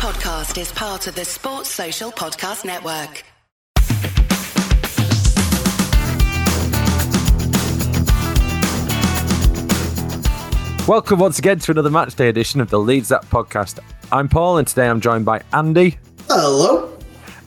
[0.00, 3.22] podcast is part of the Sports Social Podcast Network.
[10.88, 13.78] Welcome once again to another matchday edition of the Leeds That podcast.
[14.10, 15.98] I'm Paul, and today I'm joined by Andy
[16.28, 16.98] Hello.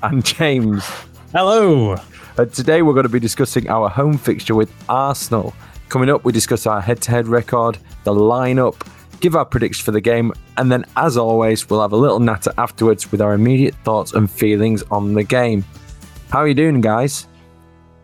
[0.03, 0.85] and James.
[1.31, 1.97] Hello.
[2.37, 5.55] And today we're going to be discussing our home fixture with Arsenal.
[5.89, 8.75] Coming up, we discuss our head to head record, the lineup,
[9.23, 12.53] give our predictions for the game, and then, as always, we'll have a little natter
[12.57, 15.63] afterwards with our immediate thoughts and feelings on the game.
[16.29, 17.25] How are you doing, guys?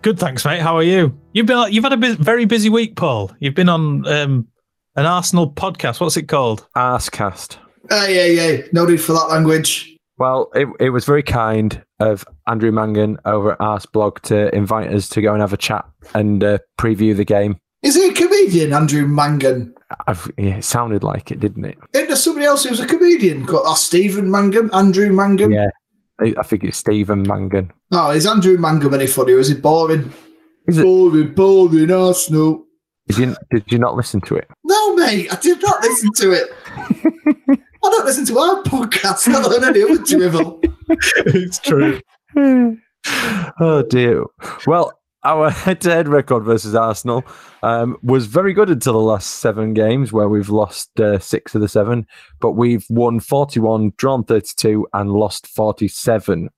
[0.01, 0.61] Good, thanks, mate.
[0.61, 1.15] How are you?
[1.33, 3.31] You've been you've had a bu- very busy week, Paul.
[3.39, 4.47] You've been on um,
[4.95, 5.99] an Arsenal podcast.
[5.99, 6.65] What's it called?
[6.75, 7.57] Arsecast.
[7.89, 8.69] Hey, hey, hey.
[8.71, 9.97] No need for that language.
[10.17, 15.09] Well, it, it was very kind of Andrew Mangan over at Arseblog to invite us
[15.09, 17.57] to go and have a chat and uh, preview the game.
[17.83, 19.73] Is he a comedian, Andrew Mangan?
[20.07, 21.77] I've, yeah, it sounded like it, didn't it?
[21.93, 23.45] Isn't there somebody else who's a comedian?
[23.45, 24.69] Called, oh, Stephen Mangan?
[24.73, 25.51] Andrew Mangan?
[25.51, 25.69] Yeah.
[26.19, 27.71] I I think it's Stephen Mangan.
[27.91, 30.11] Oh, is Andrew Mangan any funny or is he boring?
[30.67, 30.83] Is it?
[30.83, 32.65] Boring, boring, Arsenal.
[33.07, 34.47] Did you, did you not listen to it?
[34.63, 36.53] No, mate, I did not listen to it.
[37.83, 40.59] I don't listen to our podcast, not on any other drivel.
[41.25, 41.99] it's true.
[43.59, 44.25] oh dear.
[44.67, 44.91] Well,
[45.23, 47.23] our head-to-head record versus Arsenal
[47.63, 51.61] um, was very good until the last seven games, where we've lost uh, six of
[51.61, 52.07] the seven,
[52.39, 56.49] but we've won 41, drawn 32, and lost 47.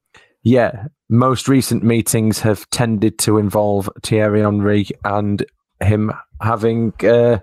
[0.43, 5.45] Yeah, most recent meetings have tended to involve Thierry Henry and
[5.81, 7.39] him having uh,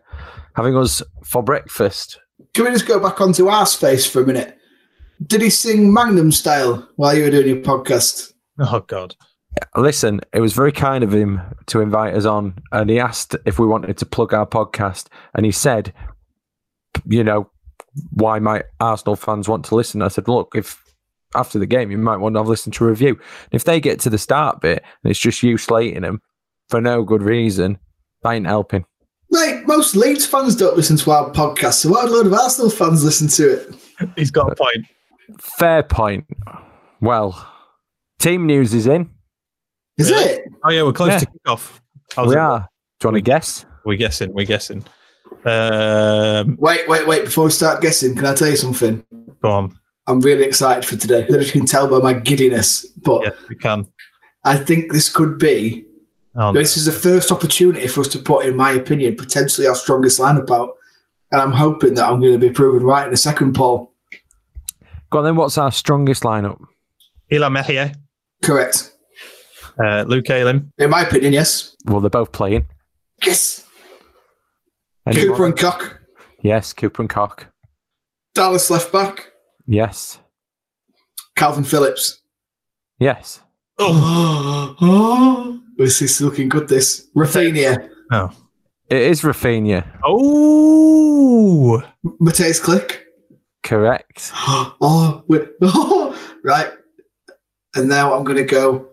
[0.55, 2.19] having us for breakfast.
[2.55, 4.59] Can we just go back onto our space for a minute?
[5.25, 8.33] Did he sing Magnum style while you were doing your podcast?
[8.59, 9.15] Oh God.
[9.77, 13.59] Listen, it was very kind of him to invite us on, and he asked if
[13.59, 15.93] we wanted to plug our podcast, and he said,
[17.07, 17.51] "You know,
[18.13, 20.85] why might Arsenal fans want to listen?" I said, "Look, if
[21.35, 23.81] after the game you might want to have listened to a review, and if they
[23.81, 26.23] get to the start bit and it's just you slating them
[26.69, 27.79] for no good reason,
[28.23, 28.85] that ain't helping."
[29.31, 32.35] Mate, most Leeds fans don't listen to our podcast, so why would a load of
[32.35, 33.75] Arsenal fans listen to it?
[34.17, 34.87] He's got a point.
[35.39, 36.27] Fair point.
[37.01, 37.47] Well,
[38.19, 39.11] team news is in.
[39.99, 40.25] Is Really?
[40.25, 40.53] it?
[40.65, 41.19] Oh yeah, we're close Yeah.
[41.19, 41.83] to kick off.
[42.15, 42.39] How's we it?
[42.39, 42.69] are.
[43.01, 43.67] Do you want to guess?
[43.85, 44.33] We're guessing.
[44.33, 44.85] We're guessing.
[45.45, 47.25] Um, Wait, wait, wait.
[47.25, 49.05] Before we start guessing, can I tell you something?
[49.43, 49.79] go on.
[50.07, 51.19] I'm really excited for today.
[51.19, 53.87] I don't know if you can tell by my giddiness, but Yes, we can.
[54.45, 55.85] I think this could be.
[56.35, 59.75] Oh, This is the first opportunity for us to put, in my opinion, potentially our
[59.75, 60.71] strongest lineup out.
[61.31, 63.93] And I'm hoping that I'm going to be proven right in the second, poll.
[65.11, 65.37] Go on then.
[65.37, 66.59] What's our strongest lineup?
[67.31, 67.93] Illan Meslier,
[68.43, 68.93] Correct.
[69.83, 71.77] Uh, Luke Ayling, In my opinion, yes.
[71.87, 72.67] Well, they're both playing.
[73.25, 73.65] Yes.
[75.07, 75.29] Anyone?
[75.29, 75.99] Cooper and Koch.
[76.43, 77.47] Yes, Cooper and Koch.
[78.35, 79.33] Dallas left back.
[79.67, 80.19] Yes.
[81.37, 82.21] Calvin Phillips.
[82.99, 83.41] Yes.
[83.79, 86.69] Oh, this is looking good.
[86.69, 88.31] This Raphinha, Oh.
[88.91, 89.85] It is Raphinha.
[90.05, 91.83] Oh.
[92.21, 92.99] Mateusz Klich.
[93.63, 94.33] Correct.
[94.81, 95.49] Oh, wait.
[96.45, 96.71] right.
[97.77, 98.89] And now I'm going to go.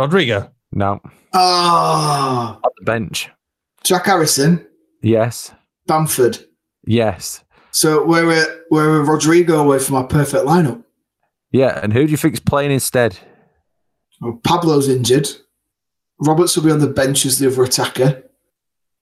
[0.00, 0.50] Rodrigo.
[0.72, 1.00] No.
[1.34, 3.30] Ah, On the bench.
[3.84, 4.66] Jack Harrison,
[5.02, 5.52] Yes.
[5.86, 6.38] Bamford.
[6.86, 7.42] Yes.
[7.70, 10.82] So we're a, we're Rodrigo away from our perfect lineup.
[11.52, 11.80] Yeah.
[11.82, 13.18] And who do you think's playing instead?
[14.20, 15.28] Well, Pablo's injured.
[16.20, 18.22] Roberts will be on the bench as the other attacker.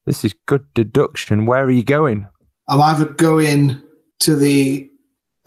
[0.06, 1.47] This is good deduction.
[1.47, 2.26] Where are you going?
[2.69, 3.82] I'm either going
[4.20, 4.88] to the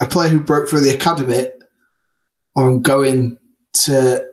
[0.00, 1.46] a player who broke through the academy,
[2.54, 3.38] or I'm going
[3.84, 4.24] to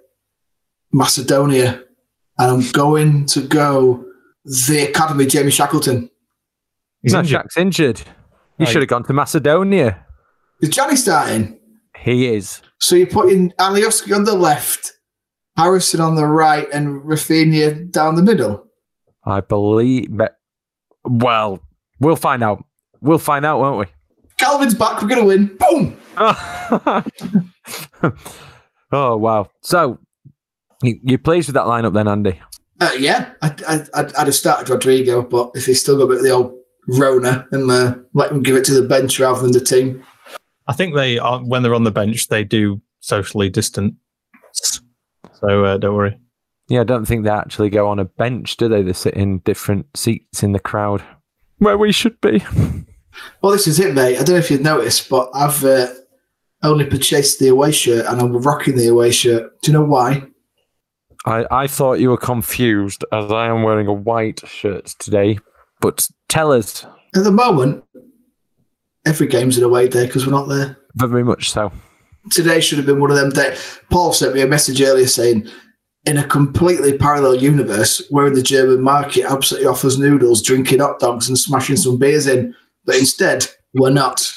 [0.91, 1.83] Macedonia,
[2.37, 4.03] and I'm going to go
[4.45, 5.25] the academy.
[5.25, 6.09] Jamie Shackleton.
[7.01, 7.25] He's no, hmm.
[7.25, 7.41] injured.
[7.41, 7.99] Jack's injured.
[8.57, 8.71] You Right.
[8.71, 10.05] should have gone to Macedonia.
[10.61, 11.57] Is Johnny starting?
[11.97, 12.61] He is.
[12.79, 14.93] So you're putting Alioski on the left,
[15.57, 18.65] Harrison on the right, and Raphinha down the middle.
[19.25, 20.09] I believe.
[21.03, 21.61] Well,
[21.99, 22.63] we'll find out.
[23.01, 23.85] We'll find out, won't we?
[24.37, 25.01] Calvin's back.
[25.01, 25.57] We're going to win.
[25.57, 25.97] Boom.
[28.91, 29.49] oh wow!
[29.61, 29.99] So
[30.81, 32.41] you, you pleased with that lineup then, Andy?
[32.81, 36.07] Uh, yeah, I, I, I'd, I'd have started Rodrigo, but if he's still got a
[36.07, 39.41] bit of the old Rona, and uh, let him give it to the bench rather
[39.41, 40.03] than the team.
[40.67, 43.95] I think they are when they're on the bench, they do socially distance.
[45.33, 46.19] So uh, don't worry.
[46.67, 48.81] Yeah, I don't think they actually go on a bench, do they?
[48.81, 51.03] They sit in different seats in the crowd
[51.57, 52.43] where we should be.
[53.41, 54.15] Well, this is it, mate.
[54.15, 55.87] I don't know if you've noticed, but I've uh,
[56.63, 59.61] only purchased the away shirt and I'm rocking the away shirt.
[59.61, 60.28] Do you know why?
[61.29, 65.39] I, I thought you were confused as I am wearing a white shirt today.
[65.81, 66.85] But tell us,
[67.15, 67.83] At the moment,
[69.05, 70.77] every game's an away day because we're not there.
[70.95, 71.71] very much so.
[72.31, 73.79] today should have been one of them days.
[73.89, 75.47] Paul sent me a message earlier saying,
[76.05, 80.99] in a completely parallel universe, where in the German market absolutely offers noodles, drinking hot
[80.99, 82.55] dogs, and smashing some beers in,
[82.85, 84.31] but instead we're not.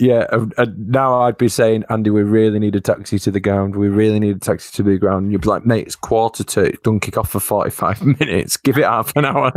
[0.00, 3.74] Yeah, and now I'd be saying, Andy, we really need a taxi to the ground.
[3.74, 5.24] We really need a taxi to the ground.
[5.24, 6.70] And you'd be like, mate, it's quarter to.
[6.84, 8.56] Don't kick off for 45 minutes.
[8.56, 9.52] Give it half an hour.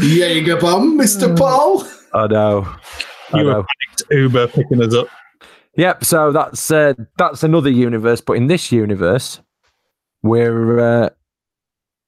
[0.00, 1.36] yeah, you go, bomb, Mr.
[1.36, 1.84] Paul.
[2.14, 2.62] I know.
[3.32, 3.64] I You were know.
[3.64, 5.06] panicked Uber picking us up.
[5.76, 6.04] Yep.
[6.04, 9.40] So that's uh, that's another universe, but in this universe,
[10.22, 11.08] we're uh,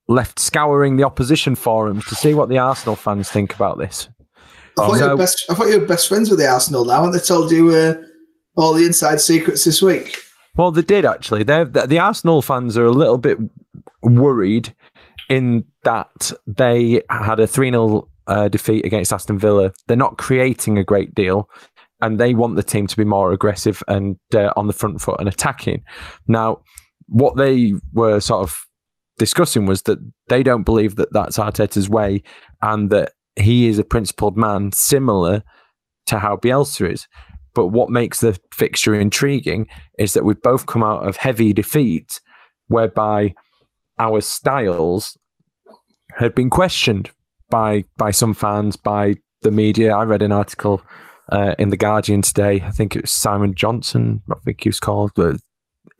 [0.08, 4.08] left scouring the opposition forums to see what the Arsenal fans think about this.
[4.78, 6.84] I thought, you So- were best, I thought you were best friends with the Arsenal
[6.84, 7.94] now, and they told you uh,
[8.56, 10.18] all the inside secrets this week.
[10.56, 11.42] Well, they did actually.
[11.42, 13.38] They're, the, the Arsenal fans are a little bit
[14.02, 14.74] worried
[15.28, 19.72] in that they had a 3 0 uh, defeat against Aston Villa.
[19.86, 21.48] They're not creating a great deal
[22.00, 25.18] and they want the team to be more aggressive and uh, on the front foot
[25.18, 25.82] and attacking.
[26.28, 26.60] Now,
[27.06, 28.64] what they were sort of
[29.18, 29.98] discussing was that
[30.28, 32.22] they don't believe that that's Arteta's way
[32.62, 35.42] and that he is a principled man, similar
[36.06, 37.08] to how Bielsa is.
[37.54, 42.20] But what makes the fixture intriguing is that we've both come out of heavy defeat,
[42.66, 43.34] whereby
[43.98, 45.16] our styles
[46.16, 47.10] had been questioned
[47.50, 49.94] by by some fans, by the media.
[49.94, 50.82] I read an article
[51.30, 52.60] uh, in the Guardian today.
[52.62, 54.22] I think it was Simon Johnson.
[54.30, 55.36] I think he was called, but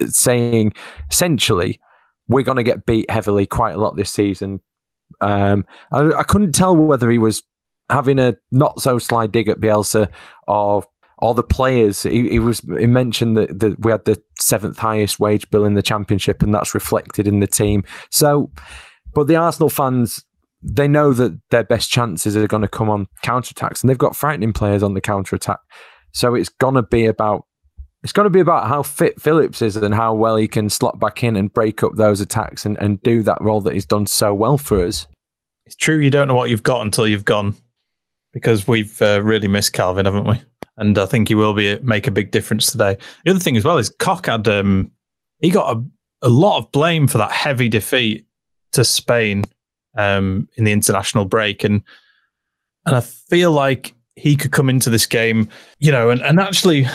[0.07, 0.73] saying
[1.11, 1.81] essentially
[2.27, 4.61] we're going to get beat heavily quite a lot this season.
[5.21, 7.43] Um, I, I couldn't tell whether he was
[7.91, 10.09] having a not so sly dig at Bielsa
[10.47, 10.85] or
[11.19, 12.03] all the players.
[12.03, 15.75] He, he was he mentioned that, that we had the seventh highest wage bill in
[15.75, 17.85] the championship, and that's reflected in the team.
[18.11, 18.51] So,
[19.15, 20.25] but the Arsenal fans
[20.67, 23.99] they know that their best chances are going to come on counter attacks, and they've
[23.99, 25.59] got frightening players on the counter attack.
[26.13, 27.45] So it's going to be about
[28.05, 31.01] it's going to be about how fit Phillips is and how well he can slot
[31.01, 34.07] back in and break up those attacks and, and do that role that he's done
[34.07, 35.07] so well for us.
[35.65, 37.57] It's true you don't know what you've got until you've gone,
[38.35, 40.41] because we've uh, really missed Calvin, haven't we?
[40.77, 42.99] And I think he will be make a big difference today.
[43.25, 44.91] The other thing as well is Koch had um,
[45.41, 45.83] he got a,
[46.21, 48.27] a lot of blame for that heavy defeat
[48.73, 49.45] to Spain
[49.97, 51.83] um, in the international break, and
[52.85, 56.87] and I feel like he could come into this game, you know, and, and actually,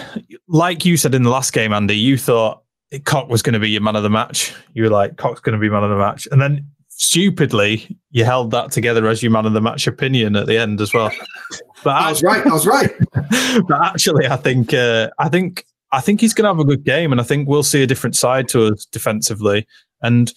[0.48, 2.63] like you said in the last game, Andy, you thought
[3.06, 4.54] Koch was going to be your man of the match.
[4.74, 8.25] You were like, Koch's going to be man of the match, and then stupidly you
[8.25, 11.12] held that together as your man of the match opinion at the end as well.
[11.83, 12.45] But I was right.
[12.45, 12.92] I was right.
[13.68, 16.83] but actually, I think uh, I think I think he's going to have a good
[16.83, 19.68] game, and I think we'll see a different side to us defensively.
[20.01, 20.33] And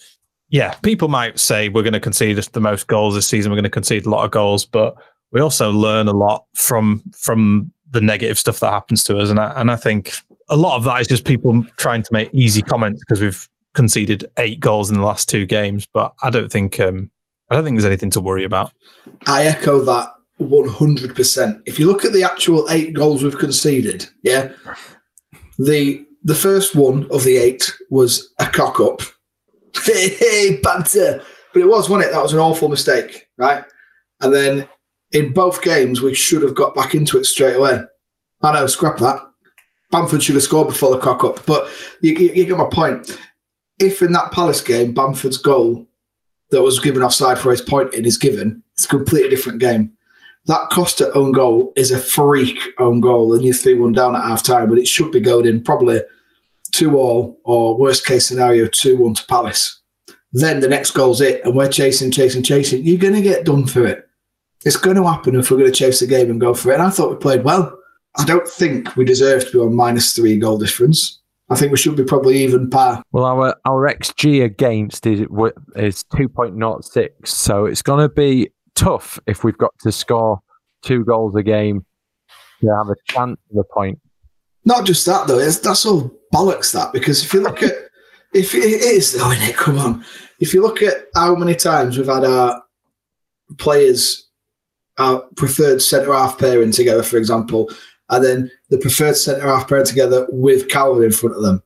[0.49, 3.51] yeah, people might say we're going to concede the most goals this season.
[3.51, 4.95] We're going to concede a lot of goals, but
[5.33, 9.29] we also learn a lot from from the negative stuff that happens to us.
[9.29, 10.13] And I, and I think
[10.49, 14.25] a lot of that is just people trying to make easy comments because we've conceded
[14.37, 15.87] eight goals in the last two games.
[15.91, 17.11] But I don't think um,
[17.49, 18.71] I don't think there's anything to worry about.
[19.27, 20.09] I echo that
[20.39, 21.61] 100%.
[21.65, 24.51] If you look at the actual eight goals we've conceded, yeah,
[25.57, 29.01] the the first one of the eight was a cock up.
[29.85, 31.23] Hey, banter.
[31.51, 32.13] But it was, wasn't it?
[32.13, 33.65] That was an awful mistake, right?
[34.21, 34.69] And then
[35.13, 37.81] in both games, we should have got back into it straight away.
[38.41, 39.19] I know, scrap that.
[39.91, 41.45] Bamford should have scored before the cock up.
[41.45, 41.69] But
[42.01, 43.17] you, you, you get my point.
[43.79, 45.87] If in that Palace game, Bamford's goal
[46.49, 49.93] that was given offside for his point in is given, it's a completely different game.
[50.45, 54.23] That Costa own goal is a freak own goal, and you're 3 1 down at
[54.23, 56.01] half time, but it should be going in probably
[56.73, 59.79] 2 all, or worst case scenario, 2 1 to Palace.
[60.33, 62.83] Then the next goal's it, and we're chasing, chasing, chasing.
[62.83, 64.09] You're going to get done for it.
[64.65, 66.75] It's going to happen if we're going to chase the game and go for it.
[66.75, 67.77] And I thought we played well.
[68.17, 71.19] I don't think we deserve to be on minus three goal difference.
[71.49, 73.03] I think we should be probably even par.
[73.11, 75.21] Well, our our xG against is
[75.75, 79.91] is two point not six, so it's going to be tough if we've got to
[79.91, 80.39] score
[80.83, 81.85] two goals a game
[82.61, 83.99] to have a chance of a point.
[84.65, 86.71] Not just that though, it's, that's all bollocks.
[86.71, 87.73] That because if you look at
[88.33, 89.55] if it is though, it?
[89.55, 90.05] Come on.
[90.39, 92.63] If you look at how many times we've had our
[93.57, 94.22] players,
[94.97, 97.69] our preferred centre half pairing together, for example,
[98.09, 101.63] and then the preferred centre half pairing together with Calvin in front of them,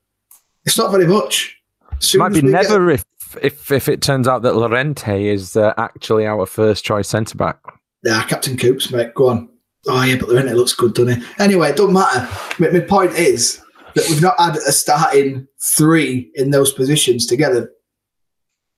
[0.66, 1.56] it's not very much.
[2.00, 3.04] Soon Might be we get- never if
[3.42, 7.60] if if it turns out that Llorente is uh, actually our first choice centre back.
[8.04, 9.14] Yeah, Captain Coops, mate.
[9.16, 9.50] Go on.
[9.88, 11.28] Oh yeah, but it looks good, doesn't he?
[11.40, 12.28] Anyway, it doesn't matter.
[12.60, 13.62] My, my point is
[13.96, 17.72] that we've not had a starting three in those positions together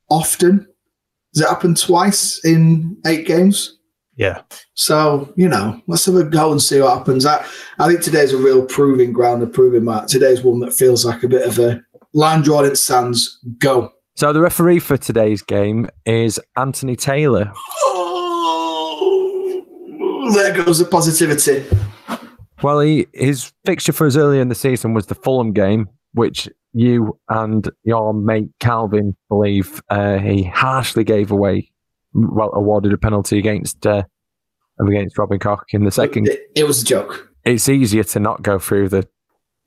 [0.09, 0.67] often.
[1.35, 3.78] Has it happened twice in eight games?
[4.19, 4.41] Yeah.
[4.73, 7.25] So, you know, let's have a go and see what happens.
[7.25, 7.45] I,
[7.79, 10.09] I think today's a real proving ground, a proving mark.
[10.09, 11.81] Today's one that feels like a bit of a
[12.13, 13.39] land drawn in sands.
[13.59, 13.93] Go.
[14.17, 17.53] So the referee for today's game is Anthony Taylor.
[17.85, 18.41] Oh,
[20.33, 21.65] there goes the positivity.
[22.61, 26.49] Well, he his fixture for us earlier in the season was the Fulham game, which
[26.73, 31.71] you and your mate Calvin believe uh, he harshly gave away,
[32.13, 34.03] well, awarded a penalty against uh,
[34.79, 36.27] against Robin Koch in the second.
[36.27, 37.29] It, it was a joke.
[37.45, 39.07] It's easier to not go through the.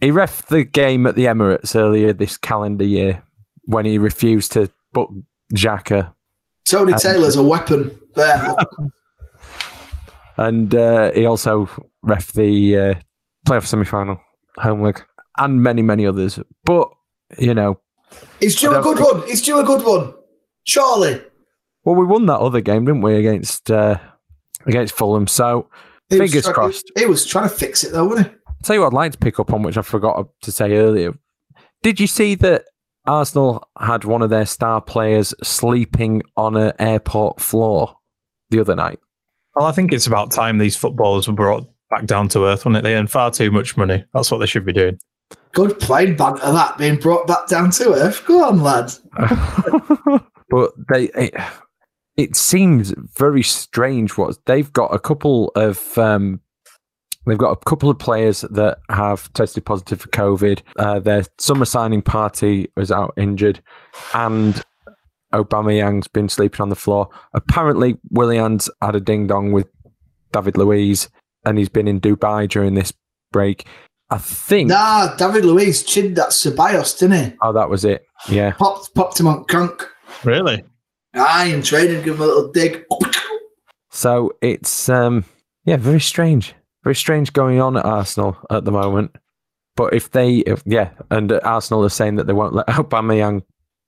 [0.00, 3.22] He ref the game at the Emirates earlier this calendar year
[3.64, 5.10] when he refused to book
[5.54, 6.12] Xhaka
[6.64, 7.98] Tony Um, Taylor's a weapon.
[8.14, 8.54] There.
[10.36, 11.68] and uh, he also
[12.02, 12.94] ref the uh,
[13.46, 14.18] playoff semi-final
[14.56, 15.02] home leg
[15.38, 16.38] and many many others.
[16.64, 16.88] But
[17.38, 17.80] you know,
[18.40, 19.22] it's due a good one.
[19.26, 20.14] It's due a good one.
[20.64, 21.22] Surely.
[21.84, 23.98] Well, we won that other game, didn't we, against uh,
[24.66, 25.26] against Fulham?
[25.26, 25.68] So
[26.08, 26.92] He was Fingers try- crossed.
[26.96, 28.34] He, he was trying to fix it though, wasn't he?
[28.48, 30.72] I'll tell you what, I'd like to pick up on which I forgot to say
[30.76, 31.12] earlier.
[31.82, 32.64] Did you see that
[33.06, 37.96] Arsenal had one of their star players sleeping on an airport floor
[38.50, 39.00] the other night?
[39.56, 42.76] Well, I think it's about time these footballers were brought back down to earth, wasn't
[42.76, 42.82] it?
[42.82, 44.04] They earn far too much money.
[44.14, 44.98] That's what they should be doing.
[45.52, 48.24] Good plane banter that being brought back down to earth.
[48.24, 48.92] Go on, lad.
[50.48, 51.34] but they it,
[52.16, 56.40] it seems very strange what they've got a couple of um
[57.26, 61.64] they've got a couple of players that have tested positive for covid uh, their summer
[61.64, 63.60] signing Partey was out injured
[64.14, 64.62] and
[65.32, 69.66] Aubameyang's been sleeping on the floor apparently Willian's had a ding dong with
[70.32, 71.08] David Luiz
[71.44, 72.92] and he's been in Dubai during this
[73.32, 73.66] break
[74.10, 77.36] I think Nah, David Luiz chinned that Ceballos, didn't he?
[77.40, 79.88] oh that was it yeah Popped, popped him on conk.
[80.24, 80.62] Really?
[81.14, 82.84] Aye, in training, give him a little dig.
[83.90, 85.24] So it's um
[85.64, 86.54] yeah, very strange.
[86.82, 89.14] Very strange going on at Arsenal at the moment.
[89.76, 93.42] But if they if, yeah, and Arsenal are saying that they won't let Aubameyang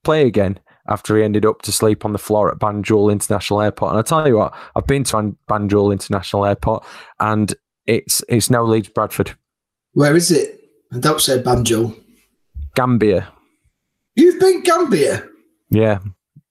[0.05, 3.93] play again after he ended up to sleep on the floor at Banjul International Airport.
[3.93, 6.85] And I tell you what, I've been to Banjul International Airport
[7.21, 7.55] and
[7.87, 9.35] it's it's now Leeds Bradford.
[9.93, 10.61] Where is it?
[10.91, 11.95] And don't say Banjo.
[12.75, 13.29] Gambia.
[14.17, 15.27] You've been Gambia.
[15.71, 15.99] Yeah.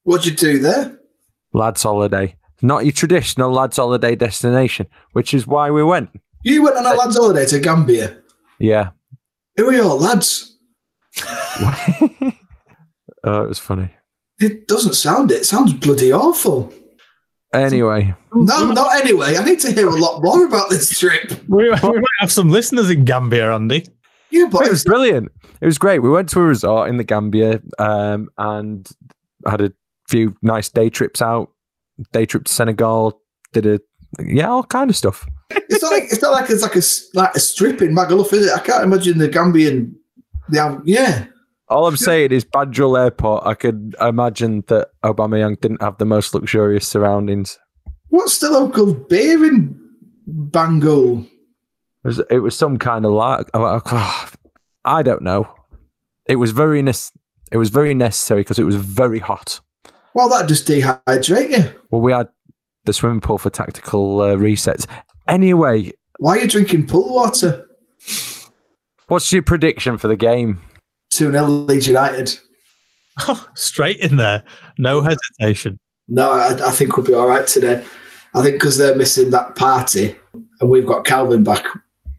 [0.03, 0.99] What'd you do there?
[1.53, 2.35] Lads holiday.
[2.61, 6.09] Not your traditional lads holiday destination, which is why we went.
[6.43, 8.17] You went on a lad's holiday to Gambia.
[8.59, 8.89] Yeah.
[9.57, 10.57] Who are your lads?
[13.25, 13.89] Oh, it was funny.
[14.39, 15.35] It doesn't sound it.
[15.41, 16.73] It sounds bloody awful.
[17.53, 19.37] Anyway, No, not anyway.
[19.37, 21.31] I need to hear a lot more about this trip.
[21.47, 23.85] We, we might have some listeners in Gambia, Andy.
[24.31, 25.31] Yeah, but it was brilliant.
[25.61, 25.99] It was great.
[25.99, 28.89] We went to a resort in the Gambia um, and
[29.47, 29.71] had a
[30.13, 31.49] few nice day trips out.
[32.11, 33.19] Day trip to Senegal.
[33.51, 33.79] Did a
[34.23, 35.25] yeah, all kind of stuff.
[35.49, 36.83] it's not like it's not like it's like a
[37.17, 38.53] like a strip in Magaluf, is it?
[38.55, 39.93] I can't imagine the Gambian.
[40.49, 41.25] The yeah,
[41.67, 43.45] All I'm saying is Banjul Airport.
[43.45, 47.57] I could imagine that Aubameyang didn't have the most luxurious surroundings.
[48.09, 49.79] what's the local beer in
[50.29, 51.25] Banjul?
[52.03, 53.47] It was, it was some kind of like
[54.85, 55.47] I don't know.
[56.27, 57.13] It was very nes-
[57.51, 59.59] It was very necessary because it was very hot.
[60.15, 61.79] Well, that just dehydrate you.
[61.89, 62.27] Well, we had
[62.85, 64.85] the swimming pool for tactical uh, resets.
[65.27, 67.67] Anyway, Why are you drinking pool water?
[69.07, 70.61] what's your prediction for the game?
[71.11, 72.37] 2 0 Leeds United.
[73.55, 74.43] Straight in there.
[74.77, 75.79] No hesitation.
[76.07, 77.83] No, I, I think we'll be all right today.
[78.33, 80.15] I think because they're missing that Partey
[80.59, 81.65] and we've got Calvin back,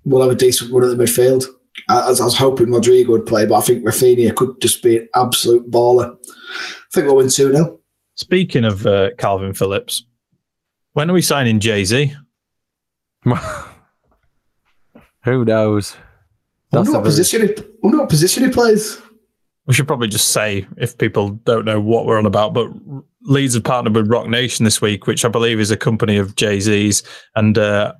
[0.04, 1.46] we'll have a decent run at the midfield.
[1.90, 5.08] As I was hoping Rodrigo would play, but I think Raphinha could just be an
[5.16, 6.16] absolute baller.
[6.16, 7.80] I think we'll win 2 0.
[8.16, 10.04] Speaking of uh, Calvin Phillips,
[10.92, 12.14] when are we signing Jay Z?
[15.24, 15.96] Who knows?
[16.72, 19.00] I wonder what very- position he, wonder what position he plays.
[19.66, 22.68] We should probably just say, if people don't know what we're on about, but
[23.22, 26.36] Leeds have partnered with Roc Nation this week, which I believe is a company of
[26.36, 27.02] Jay Z's.
[27.34, 27.94] And uh,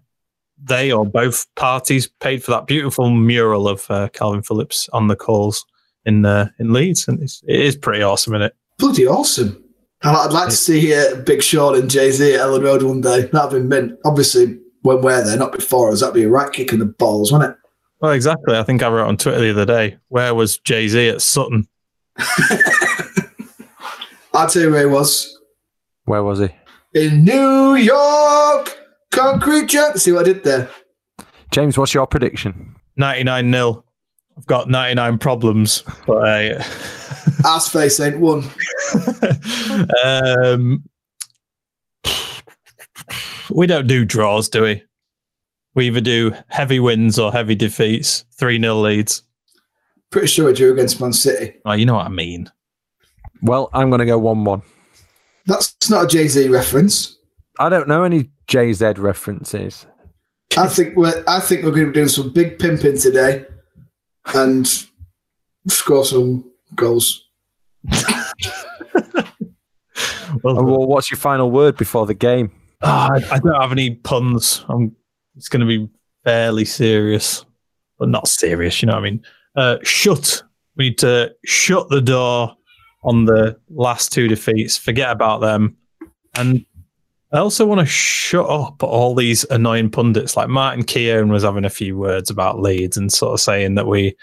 [0.63, 5.17] they or both parties paid for that beautiful mural of uh, Calvin Phillips on the
[5.17, 5.65] calls
[6.05, 7.09] in uh, in Leeds.
[7.09, 8.57] And it's, it is pretty awesome, isn't it?
[8.77, 9.64] Bloody awesome.
[10.05, 13.01] And I'd like to see uh, Big Sean and Jay Z at Elland Road one
[13.01, 13.23] day.
[13.33, 13.99] That'd be mint.
[14.05, 17.33] Obviously, when we're there, not before us, that'd be a right kick in the balls,
[17.33, 17.57] wouldn't it?
[18.01, 18.55] Well, exactly.
[18.55, 21.67] I think I wrote on Twitter the other day, where was Jay Z at Sutton?
[24.35, 25.41] I'll tell you where he was.
[26.05, 26.51] Where was he?
[26.93, 28.77] In New York,
[29.11, 29.97] concrete junk.
[29.97, 30.69] See what I did there?
[31.51, 32.77] James, what's your prediction?
[32.97, 33.84] 99 nil.
[34.37, 36.63] I've got 99 problems, but uh,
[37.45, 38.45] Ass face ain't one.
[40.05, 40.83] um,
[43.51, 44.83] we don't do draws, do we?
[45.75, 49.23] We either do heavy wins or heavy defeats, 3 0 Leeds.
[50.11, 51.55] Pretty sure I drew against Man City.
[51.65, 52.51] Oh, you know what I mean.
[53.43, 54.63] Well, I'm going to go 1 1.
[55.47, 57.19] That's not a Jay Z reference.
[57.59, 59.87] I don't know any Jay Z references.
[60.57, 63.45] I think we're I think we're going to be doing some big pimping today,
[64.33, 64.67] and
[65.69, 67.29] score some goals.
[70.43, 72.53] well, well, what's your final word before the game?
[72.83, 74.65] Uh, I, I don't have any puns.
[74.69, 74.95] I'm,
[75.37, 75.89] it's going to be
[76.25, 77.45] fairly serious,
[77.99, 78.83] but not serious.
[78.83, 79.23] You know what I mean?
[79.57, 80.43] Uh, shut.
[80.77, 82.57] We need to shut the door
[83.05, 84.77] on the last two defeats.
[84.77, 85.77] Forget about them,
[86.35, 86.65] and
[87.35, 90.37] I also want to shut up all these annoying pundits.
[90.37, 93.89] Like Martin Keown was having a few words about Leeds and sort of saying that
[93.89, 94.17] we,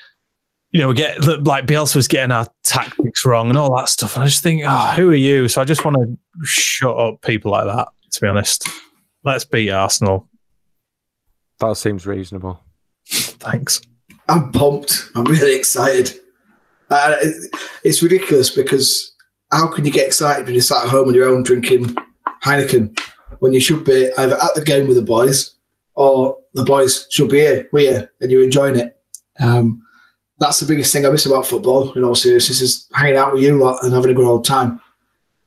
[0.72, 4.16] you know, we get like Bielsa was getting our tactics wrong and all that stuff.
[4.16, 5.50] And I just think, oh, who are you?
[5.50, 7.90] So I just want to shut up people like that.
[8.12, 8.70] To be honest,
[9.26, 10.30] let's beat Arsenal.
[11.60, 12.64] That seems reasonable.
[13.08, 13.82] Thanks.
[14.30, 15.10] I'm pumped.
[15.16, 16.18] I'm really excited.
[16.90, 17.18] Uh,
[17.84, 19.14] it's ridiculous because
[19.52, 21.94] how can you get excited when you're sat at home on your own drinking
[22.44, 22.98] Heineken
[23.40, 25.56] when you should be either at the game with the boys
[25.96, 28.98] or the boys should be here, we here, and you're enjoying it.
[29.40, 29.82] Um,
[30.40, 33.44] that's the biggest thing I miss about football, in all seriousness, is hanging out with
[33.44, 34.82] you lot and having a good old time.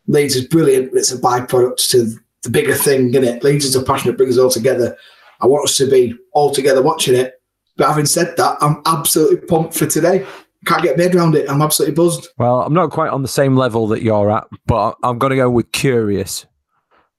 [0.07, 3.43] Leeds is brilliant, but it's a byproduct to the bigger thing, isn't it?
[3.43, 4.97] Leeds is a passion that brings us all together.
[5.41, 7.35] I want us to be all together watching it.
[7.77, 10.25] But having said that, I'm absolutely pumped for today.
[10.67, 11.51] Can't get my head around it.
[11.51, 12.29] I'm absolutely buzzed.
[12.39, 15.37] Well, I'm not quite on the same level that you're at, but I'm going to
[15.37, 16.47] go with curious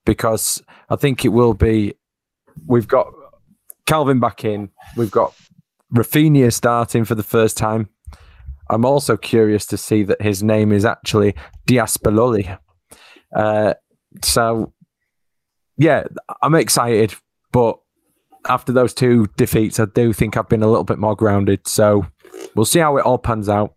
[0.06, 1.96] because I think it will be.
[2.66, 3.12] We've got
[3.86, 4.70] Calvin back in.
[4.96, 5.34] We've got
[5.94, 7.90] Raphinha starting for the first time.
[8.70, 11.36] I'm also curious to see that his name is actually
[11.66, 12.58] Dias Belloli.
[13.36, 13.76] Uh,
[14.24, 14.74] so,
[15.78, 16.06] yeah,
[16.42, 17.14] I'm excited,
[17.52, 17.78] but
[18.48, 21.68] after those two defeats, I do think I've been a little bit more grounded.
[21.68, 22.08] So,
[22.56, 23.74] we'll see how it all pans out,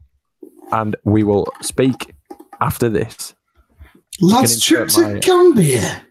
[0.72, 2.14] and we will speak
[2.60, 3.34] after this.
[4.20, 5.20] Last trip to.
[5.20, 6.02] Gambia.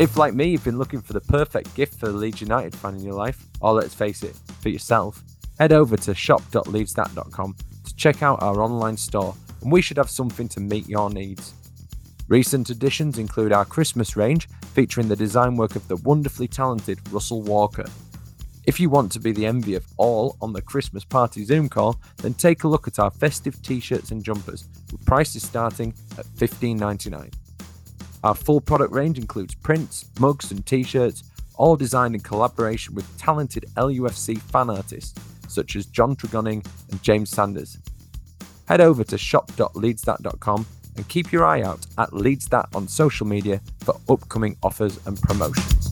[0.00, 2.94] If, like me, you've been looking for the perfect gift for the Leeds United fan
[2.94, 5.22] in your life, or let's face it, for yourself,
[5.58, 10.48] head over to shop.leedsthat.com to check out our online store, and we should have something
[10.48, 11.52] to meet your needs.
[12.28, 17.42] Recent additions include our Christmas range, featuring the design work of the wonderfully talented Russell
[17.42, 17.84] Walker.
[18.64, 22.00] If you want to be the envy of all on the Christmas party Zoom call,
[22.22, 26.24] then take a look at our festive t shirts and jumpers, with prices starting at
[26.24, 27.34] $15.99.
[28.22, 33.18] Our full product range includes prints, mugs, and t shirts, all designed in collaboration with
[33.18, 35.14] talented LUFC fan artists
[35.48, 37.78] such as John Tregonning and James Sanders.
[38.66, 43.98] Head over to shop.leedsthat.com and keep your eye out at LeedsThat on social media for
[44.08, 45.88] upcoming offers and promotions.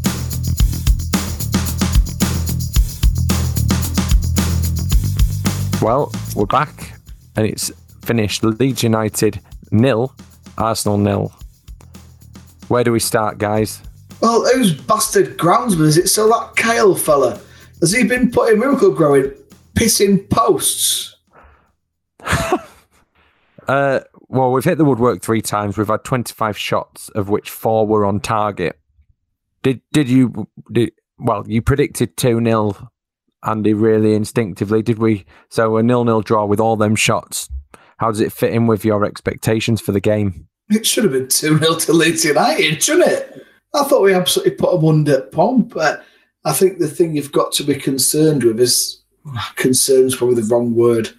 [5.80, 6.98] Well, we're back
[7.36, 7.70] and it's
[8.02, 10.14] finished Leeds United nil,
[10.56, 11.32] Arsenal nil.
[12.68, 13.82] Where do we start, guys?
[14.20, 16.08] Well, who's bastard groundsman is it?
[16.08, 17.40] So that Kyle fella,
[17.80, 19.32] has he been putting miracle growing,
[19.74, 21.16] pissing posts?
[23.68, 25.78] uh, well, we've hit the woodwork three times.
[25.78, 28.78] We've had 25 shots, of which four were on target.
[29.62, 31.44] Did did you did well?
[31.48, 32.90] You predicted two 0
[33.44, 33.74] Andy.
[33.74, 35.24] Really instinctively, did we?
[35.48, 37.48] So a nil nil draw with all them shots.
[37.96, 40.48] How does it fit in with your expectations for the game?
[40.70, 43.46] It should have been 2 0 to Leeds United, shouldn't it?
[43.74, 45.74] I thought we absolutely put them under pomp.
[45.74, 46.04] But
[46.44, 50.54] I think the thing you've got to be concerned with is ah, concerns probably the
[50.54, 51.10] wrong word.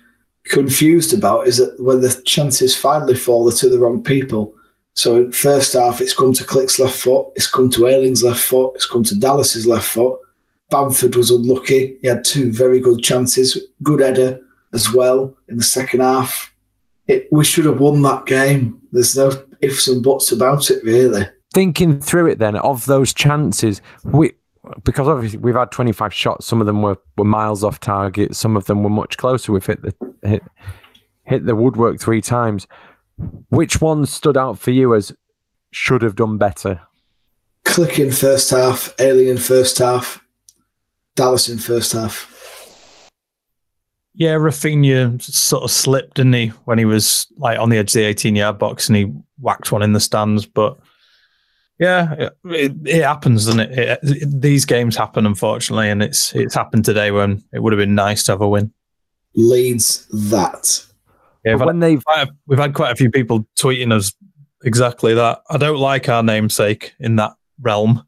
[0.46, 4.54] Confused about is that when the chances finally fall they're to the wrong people.
[4.94, 8.74] So first half, it's come to Klich's left foot, it's come to Ayling's left foot,
[8.76, 10.20] it's come to Dallas's left foot.
[10.70, 11.98] Bamford was unlucky.
[12.02, 14.40] He had two very good chances, good header
[14.74, 16.49] as well in the second half.
[17.10, 21.28] It, we should have won that game there's no ifs and buts about it, really.
[21.54, 24.34] Thinking through it, then of those chances, we
[24.84, 26.46] because obviously we've had 25 shots.
[26.46, 28.36] Some of them were, were miles off target.
[28.36, 29.52] Some of them were much closer.
[29.52, 30.44] We've hit the hit,
[31.24, 32.68] hit the woodwork three times.
[33.50, 35.12] Which one stood out for you as
[35.72, 36.82] should have done better?
[37.66, 40.24] Klich in first half, Ayling first half,
[41.16, 42.39] Dallas in first half.
[44.20, 47.94] Yeah, Raphinha sort of slipped, didn't he, when he was like on the edge of
[47.94, 50.46] the 18 yard box and he whacked one in the stands.
[50.46, 50.78] But
[51.80, 53.80] yeah, it, it happens, doesn't it?
[53.80, 54.42] It, it?
[54.42, 58.26] These games happen, unfortunately, and it's it's happened today when it would have been nice
[58.26, 58.74] to have a win.
[59.36, 60.86] Leeds that.
[61.46, 64.12] Yeah, But but when they've quite we've had quite a few people tweeting us
[64.66, 65.44] exactly that.
[65.50, 68.06] I don't like our namesake in that realm.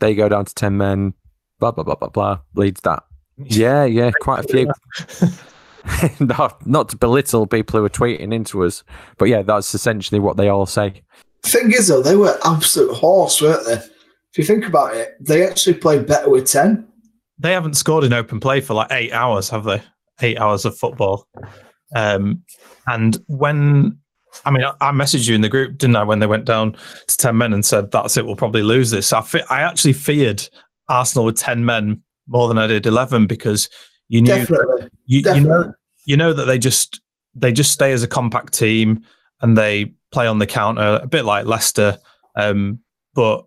[0.00, 1.14] they go down to ten men,
[1.60, 3.04] blah blah blah blah blah, Leeds that.
[3.44, 4.70] Yeah, yeah, quite a few.
[6.20, 8.84] not, not to belittle people who are tweeting into us,
[9.18, 11.02] but yeah, that's essentially what they all say.
[11.42, 13.74] Thing is, though, they were absolute horse, weren't they?
[13.74, 16.86] If you think about it, they actually played better with 10.
[17.38, 19.82] They haven't scored in open play for like eight hours, have they?
[20.20, 21.26] Eight hours of football.
[21.96, 22.42] Um,
[22.86, 23.98] and when,
[24.44, 26.76] I mean, I, I messaged you in the group, didn't I, when they went down
[27.08, 29.12] to 10 men and said, that's it, we'll probably lose this.
[29.12, 30.46] I, fe- I actually feared
[30.88, 33.68] Arsenal with 10 men more than I did 11 because
[34.08, 34.46] you knew
[35.06, 35.72] you, you know
[36.06, 37.00] you know that they just
[37.34, 39.04] they just stay as a compact team
[39.42, 41.98] and they play on the counter a bit like Leicester
[42.36, 42.78] um
[43.14, 43.44] but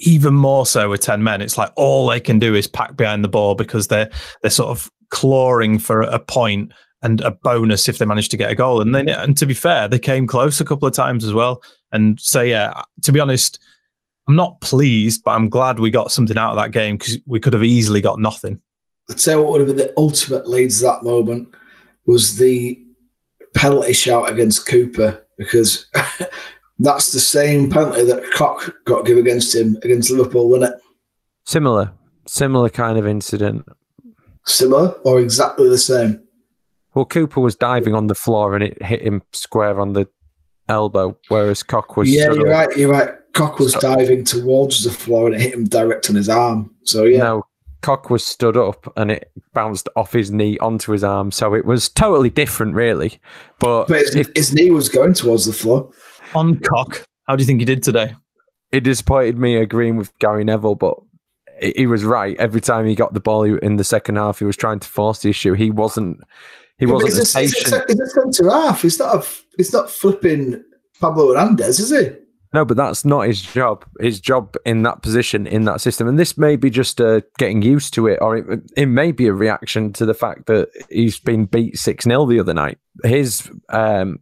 [0.00, 3.24] even more so with 10 men it's like all they can do is pack behind
[3.24, 4.10] the ball because they're
[4.42, 8.50] they're sort of clawing for a point and a bonus if they manage to get
[8.50, 8.80] a goal.
[8.80, 11.62] And then and to be fair they came close a couple of times as well.
[11.92, 13.58] And so yeah to be honest
[14.28, 17.40] I'm not pleased but I'm glad we got something out of that game because we
[17.40, 18.60] could have easily got nothing
[19.10, 21.48] I'd say what would have been the ultimate Leeds that moment
[22.06, 22.78] was the
[23.54, 25.86] penalty shout against Cooper because
[26.78, 30.80] that's the same penalty that Koch got given against him against Liverpool, wasn't it?
[31.46, 31.92] Similar,
[32.26, 33.66] similar kind of incident.
[34.46, 36.22] Similar or exactly the same?
[36.94, 40.08] Well, Cooper was diving on the floor and it hit him square on the
[40.68, 42.76] elbow, whereas Koch was yeah, you're of- right.
[42.76, 43.10] You're right.
[43.38, 46.70] Koch was So- diving towards the floor and it hit him direct on his arm.
[46.84, 47.42] So yeah, No,
[47.82, 51.30] Koch was stood up and it bounced off his knee onto his arm.
[51.30, 53.20] So it was totally different, really.
[53.60, 55.90] But, but his, if, his knee was going towards the floor.
[56.34, 58.14] on Koch how do you think he did today
[58.72, 60.94] it disappointed me agreeing with Gary Neville, but
[61.60, 62.36] he he was right.
[62.38, 65.20] Every time he got the ball in the second half, he was trying to force
[65.22, 65.54] the issue.
[65.54, 66.20] He wasn't.
[66.78, 67.82] He Yeah, wasn't it's, as a, he's patient.
[67.82, 68.82] a, he's a centre half.
[68.82, 69.16] He's not.
[69.16, 70.62] A, he's not flipping
[71.00, 72.10] Pablo Hernandez, is he?
[72.54, 73.84] No, but that's not his job.
[74.00, 77.60] His job in that position, in that system, and this may be just uh, getting
[77.60, 81.18] used to it, or it, it may be a reaction to the fact that he's
[81.18, 82.78] been beat six 0 the other night.
[83.04, 84.20] His um,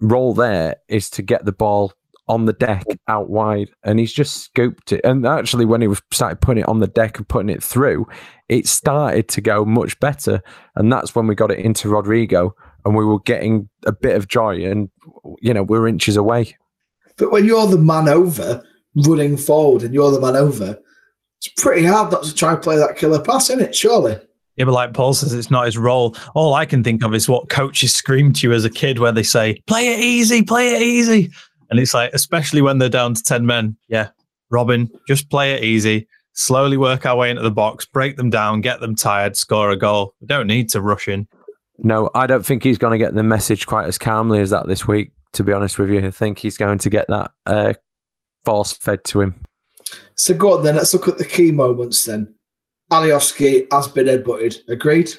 [0.00, 1.92] role there is to get the ball
[2.28, 5.00] on the deck out wide, and he's just scooped it.
[5.04, 8.06] And actually, when he was started putting it on the deck and putting it through,
[8.48, 10.42] it started to go much better,
[10.74, 14.26] and that's when we got it into Rodrigo, and we were getting a bit of
[14.26, 14.90] joy, and
[15.40, 16.56] you know we're inches away.
[17.16, 18.62] But when you're the man over
[18.94, 20.78] running forward and you're the man over,
[21.38, 23.74] it's pretty hard not to try and play that killer pass, isn't it?
[23.74, 24.18] Surely.
[24.56, 26.14] Yeah, but like Paul says, it's not his role.
[26.34, 29.12] All I can think of is what coaches scream to you as a kid where
[29.12, 31.30] they say, play it easy, play it easy.
[31.70, 33.76] And it's like, especially when they're down to 10 men.
[33.88, 34.10] Yeah,
[34.50, 38.60] Robin, just play it easy, slowly work our way into the box, break them down,
[38.60, 40.14] get them tired, score a goal.
[40.20, 41.26] We don't need to rush in.
[41.78, 44.68] No, I don't think he's going to get the message quite as calmly as that
[44.68, 45.12] this week.
[45.34, 47.74] To be honest with you, I think he's going to get that uh,
[48.44, 49.42] force fed to him.
[50.14, 50.76] So go on then.
[50.76, 52.34] Let's look at the key moments then.
[52.90, 54.68] Alioski has been headbutted.
[54.68, 55.12] Agreed.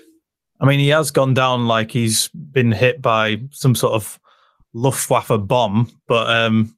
[0.61, 4.19] I mean, he has gone down like he's been hit by some sort of
[4.73, 5.91] Luftwaffe bomb.
[6.07, 6.75] But um,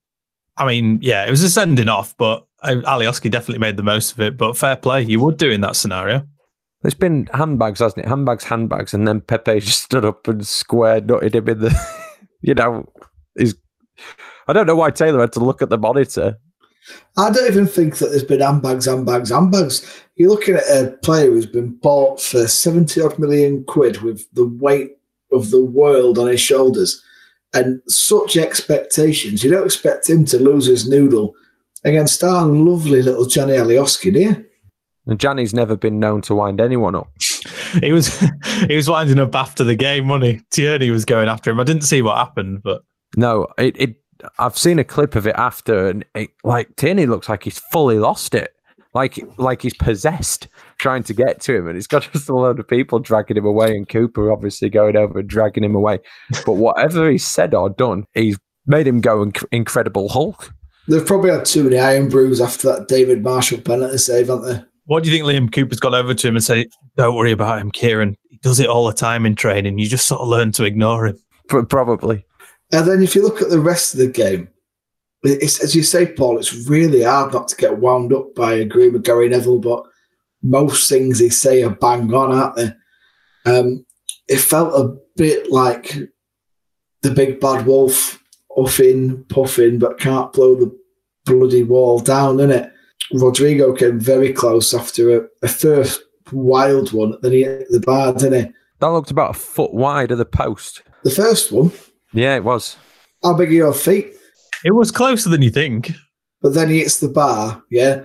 [0.57, 4.13] I mean, yeah, it was a sending off, but uh, Alioski definitely made the most
[4.13, 4.37] of it.
[4.37, 6.25] But fair play, you would do in that scenario.
[6.83, 8.07] It's been handbags, hasn't it?
[8.07, 11.97] Handbags, handbags, and then Pepe just stood up and square nutted him in the.
[12.41, 12.87] you know,
[13.37, 13.55] he's.
[14.47, 16.37] I don't know why Taylor had to look at the monitor.
[17.17, 20.03] I don't even think that there's been handbags, handbags, handbags.
[20.15, 24.45] You're looking at a player who's been bought for 70 odd million quid with the
[24.45, 24.97] weight
[25.31, 27.03] of the world on his shoulders
[27.53, 29.43] and such expectations.
[29.43, 31.33] You don't expect him to lose his noodle
[31.83, 34.45] against our lovely little Johnny Alioski, do you?
[35.07, 37.07] And Johnny's never been known to wind anyone up.
[37.81, 38.19] he was
[38.67, 40.41] he was winding up after the game, wasn't he?
[40.51, 41.59] Tierney was going after him.
[41.59, 42.83] I didn't see what happened, but
[43.15, 43.95] No, it, it.
[44.39, 47.99] I've seen a clip of it after, and it, like Tierney looks like he's fully
[47.99, 48.53] lost it,
[48.93, 50.47] like like he's possessed,
[50.77, 53.45] trying to get to him, and it's got just a load of people dragging him
[53.45, 55.99] away, and Cooper obviously going over and dragging him away.
[56.45, 60.53] But whatever he's said or done, he's made him go inc- incredible Hulk.
[60.87, 64.63] They've probably had too many Irn-Brus after that David Marshall penalty save, haven't they?
[64.85, 67.59] what do you think Liam Cooper's gone over to him and say, Don't worry about
[67.59, 68.15] him, Kieran.
[68.29, 69.79] He does it all the time in training.
[69.79, 71.19] You just sort of learn to ignore him.
[71.47, 72.25] Probably,
[72.71, 74.49] And then if you look at the rest of the game,
[75.23, 78.93] it's, as you say, Paul, it's really hard not to get wound up by agreeing
[78.93, 79.83] with Gary Neville, but
[80.43, 82.71] most things he say are bang on, aren't they?
[83.45, 83.85] Um,
[84.27, 85.95] it felt a bit like
[87.01, 88.21] the big bad wolf
[88.55, 90.77] huffing, puffing, but can't blow the
[91.25, 92.71] bloody wall down, innit?
[93.13, 96.01] Rodrigo came very close after a, a first
[96.31, 98.51] wild one, then he hit the bar, didn't he?
[98.79, 100.83] that looked about a foot wide of the post.
[101.03, 101.71] The first one.
[102.15, 102.77] Yeah, it was.
[103.23, 104.13] How big are your feet?
[104.63, 105.91] It was closer than you think.
[106.41, 108.03] But then he hits the bar, yeah.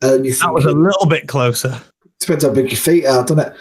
[0.00, 1.80] And you think That was a little bit closer.
[2.20, 3.54] depends how big your feet are, doesn't it?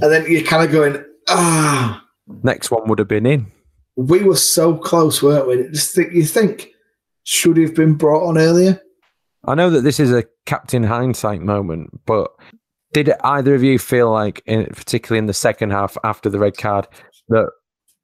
[0.00, 2.02] And then you're kind of going, ah,
[2.42, 3.50] Next one would have been in.
[3.96, 5.68] we were so close, weren't we?
[5.70, 6.68] Just think, you think
[7.24, 8.80] should he have been brought on earlier?
[9.44, 12.30] I know that this is a captain hindsight moment, but
[12.92, 16.56] did either of you feel like, in, particularly in the second half after the red
[16.58, 16.86] card,
[17.28, 17.50] that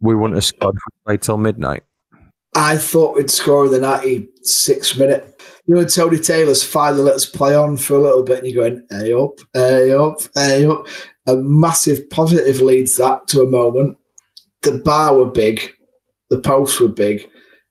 [0.05, 0.77] we wouldn't have scored
[1.09, 1.83] if till midnight?
[2.55, 5.43] I thought we'd score in the 96 minute.
[5.67, 8.63] You know, Tony Taylor's finally let us play on for a little bit, and you're
[8.63, 10.87] going, hey up, hey up, hey up.
[11.27, 13.97] A massive positive Leeds that to a moment.
[14.63, 15.73] The bar were big,
[16.29, 17.29] the posts were big.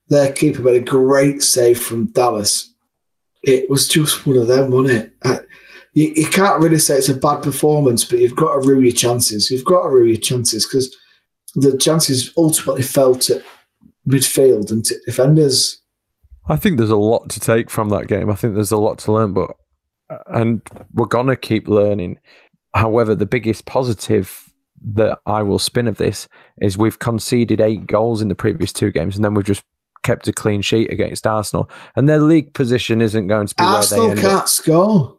[0.08, 2.74] Their keeper made a great save from Dallas.
[3.42, 5.12] It was just one of them, wasn't it?
[5.24, 5.38] I,
[5.94, 8.92] you, you can't really say it's a bad performance, but you've got to rue your
[8.92, 9.50] chances.
[9.50, 10.94] You've got to rue your chances because
[11.54, 13.42] the chances ultimately fell to
[14.08, 15.80] midfield and to defenders.
[16.48, 18.30] I think there's a lot to take from that game.
[18.30, 19.52] I think there's a lot to learn, but
[20.26, 20.60] and
[20.92, 22.18] we're gonna keep learning.
[22.74, 24.52] However, the biggest positive
[24.94, 26.28] that I will spin of this
[26.60, 29.64] is we've conceded eight goals in the previous two games, and then we've just
[30.02, 34.08] kept a clean sheet against Arsenal, and their league position isn't going to be Arsenal
[34.08, 35.16] where they end can't score.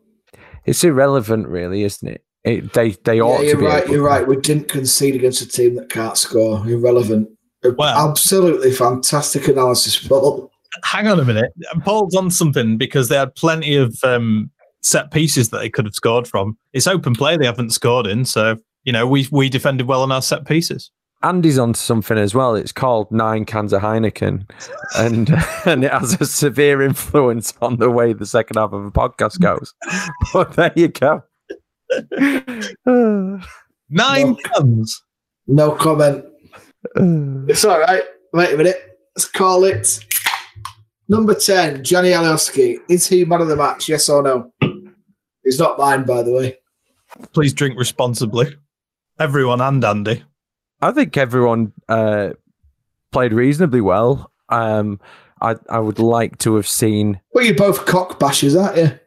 [0.66, 2.25] It's irrelevant, really, isn't it?
[2.46, 3.66] It they they Yeah, ought to you're be.
[3.66, 3.88] right.
[3.90, 4.26] You're right.
[4.28, 6.66] We didn't concede against a team that can't score.
[6.68, 7.30] Irrelevant.
[7.64, 10.52] Well- Absolutely fantastic analysis, Paul.
[10.84, 11.52] Hang on a minute.
[11.84, 15.96] Paul's on something because they had plenty of um, set pieces that they could have
[15.96, 16.58] scored from.
[16.74, 20.12] It's open play they haven't scored in, so you know we we defended well on
[20.12, 20.92] our set pieces.
[21.24, 22.54] Andy's onto something as well.
[22.56, 24.48] It's called Nine Cans of Heineken,
[24.98, 25.30] and
[25.66, 29.40] and it has a severe influence on the way the second half of a podcast
[29.40, 29.74] goes.
[30.34, 31.24] but there you go.
[32.86, 33.42] Nine
[33.90, 34.38] No.
[34.54, 35.04] guns.
[35.48, 36.26] No comment.
[37.50, 38.04] It's all right.
[38.34, 38.78] Wait a minute.
[39.16, 40.00] Let's call it
[41.08, 42.78] number 10, Johnny Alioski.
[42.90, 43.88] Is he man of the match?
[43.90, 44.52] Yes or no?
[45.44, 46.58] He's not mine, by the way.
[47.34, 48.56] Please drink responsibly.
[49.20, 50.24] Everyone and Andy.
[50.82, 52.32] I think everyone uh,
[53.12, 54.32] played reasonably well.
[54.50, 55.00] Um,
[55.42, 57.22] I I would like to have seen.
[57.34, 59.00] Well, you're both cock bashers, aren't you?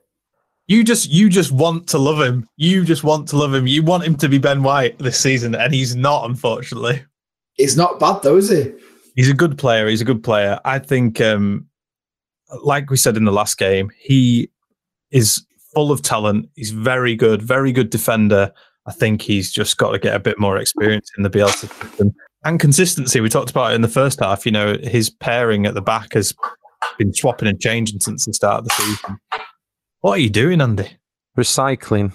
[0.69, 2.47] You just you just want to love him.
[2.57, 3.67] You just want to love him.
[3.67, 7.03] You want him to be Ben White this season, and he's not, unfortunately.
[7.55, 8.73] He's not bad, though, is he?
[9.17, 9.89] He's a good player.
[9.89, 10.61] He's a good player.
[10.65, 11.67] I think, um,
[12.63, 14.51] like we said in the last game, he
[15.11, 16.49] is full of talent.
[16.55, 18.53] He's very good, very good defender.
[18.87, 22.15] I think he's just got to get a bit more experience in the Bielsa system
[22.45, 23.21] and consistency.
[23.21, 24.47] We talked about it in the first half.
[24.47, 26.35] You know, his pairing at the back has
[26.99, 29.19] been swapping and changing since the start of the season.
[30.01, 30.89] What are you doing, Andy?
[31.37, 32.13] Recycling.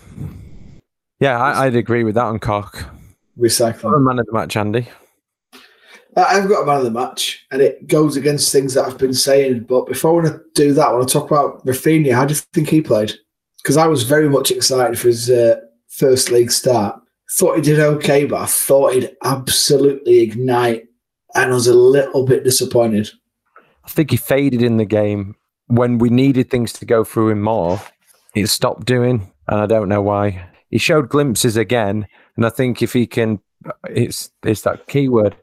[1.20, 2.84] Yeah, I, I'd agree with that on Koch.
[2.84, 2.90] I'm
[3.38, 4.04] a Recycling.
[4.06, 4.88] man of the match, Andy.
[6.16, 8.98] I- I've got a man of the match, and it goes against things that I've
[8.98, 9.62] been saying.
[9.68, 12.14] But before I want to do that, I want to talk about Raphinha.
[12.14, 13.14] How do you think he played?
[13.62, 17.00] Because I was very much excited for his uh, first league start.
[17.32, 20.86] Thought he did okay, but I thought he'd absolutely ignite,
[21.36, 23.10] and I was a little bit disappointed.
[23.86, 25.36] I think he faded in the game
[25.74, 27.82] when we needed things to go through him more.
[28.34, 30.50] He stopped doing, and I don't know why.
[30.70, 33.40] He showed glimpses again, and I think if he can,
[33.90, 35.36] it's it's that key word,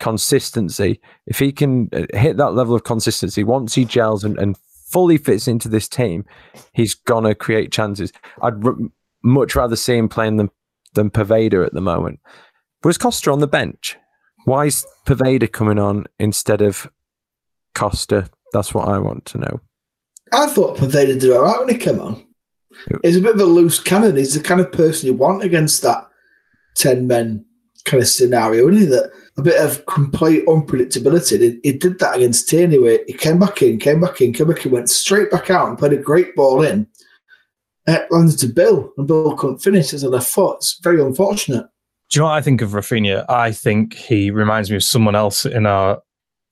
[0.00, 1.00] consistency.
[1.26, 4.56] If he can uh, hit that level of consistency, once he gels and, and
[4.88, 6.24] fully fits into this team,
[6.72, 8.12] he's gonna create chances.
[8.42, 8.76] I'd r-
[9.22, 10.50] much rather see him playing than
[10.94, 12.18] than Poveda at the moment.
[12.82, 13.96] Was Costa on the bench?
[14.46, 16.90] Why is Poveda coming on instead of
[17.74, 18.30] Costa?
[18.52, 19.60] That's what I want to know.
[20.32, 22.24] I thought Poveda did all right when he came on.
[23.02, 24.16] He's a bit of a loose cannon.
[24.16, 26.08] He's the kind of person you want against that
[26.76, 27.44] 10 men
[27.84, 28.86] kind of scenario, isn't he?
[28.86, 31.40] That a bit of complete unpredictability.
[31.40, 34.48] He, he did that against Tierney where he came back in, came back in, came
[34.48, 36.86] back in, went straight back out and played a great ball in.
[37.86, 40.58] It landed to Bill, and Bill couldn't finish as a left foot.
[40.58, 41.66] It's very unfortunate.
[42.10, 43.24] Do you know what I think of Raphinha?
[43.28, 46.02] I think he reminds me of someone else in our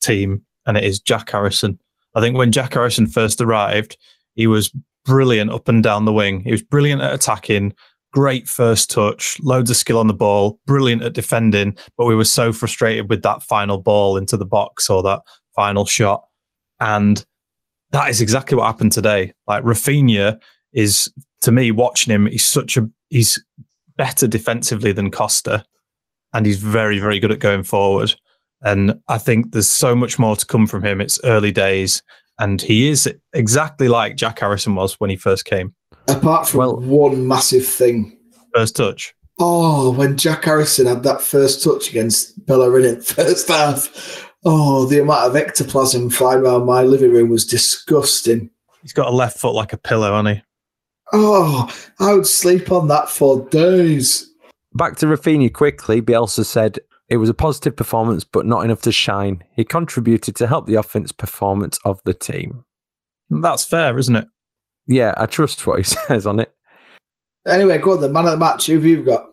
[0.00, 1.78] team, and it is Jack Harrison.
[2.14, 3.96] I think when Jack Harrison first arrived,
[4.34, 4.72] he was
[5.04, 6.40] brilliant up and down the wing.
[6.40, 7.74] He was brilliant at attacking,
[8.12, 11.76] great first touch, loads of skill on the ball, brilliant at defending.
[11.96, 15.22] But we were so frustrated with that final ball into the box or that
[15.54, 16.24] final shot.
[16.80, 17.24] And
[17.90, 19.32] that is exactly what happened today.
[19.46, 20.40] Like Raphinha
[20.72, 23.42] is, to me, watching him, he's such a, he's
[23.96, 25.64] better defensively than Costa.
[26.34, 28.14] And he's very, very good at going forward.
[28.62, 31.00] And I think there's so much more to come from him.
[31.00, 32.02] It's early days.
[32.40, 35.74] And he is exactly like Jack Harrison was when he first came.
[36.08, 38.14] Apart from Well- one massive thing,
[38.54, 39.14] First touch.
[39.40, 44.26] Oh, when Jack Harrison had that first touch against Bellerin first half.
[44.44, 48.50] Oh, the amount of ectoplasm flying around my living room was disgusting.
[48.82, 50.42] He's got a left foot like a pillow, hasn't he?
[51.12, 54.28] Oh, I would sleep on that for days.
[54.74, 56.00] Back to Raphinha quickly.
[56.02, 59.42] Bielsa said it was a positive performance, but not enough to shine.
[59.54, 62.64] He contributed to help the offense performance of the team.
[63.30, 64.28] That's fair, isn't it?
[64.86, 66.54] Yeah, I trust what he says on it.
[67.46, 68.66] Anyway, go on, the man of the match.
[68.66, 69.26] Who have you got?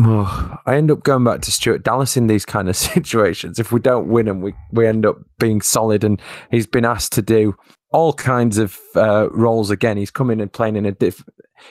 [0.00, 3.58] Oh, I end up going back to Stuart Dallas in these kind of situations.
[3.58, 6.04] If we don't win him, we, we end up being solid.
[6.04, 7.54] And he's been asked to do
[7.92, 9.96] all kinds of uh, roles again.
[9.96, 11.24] He's coming and playing in a diff.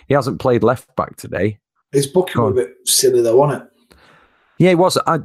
[0.07, 1.59] He hasn't played left back today.
[1.91, 3.97] His booking was a bit silly though, wasn't it?
[4.59, 4.97] Yeah, it was.
[5.07, 5.19] I,